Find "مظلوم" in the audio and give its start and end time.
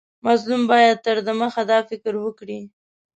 0.25-0.61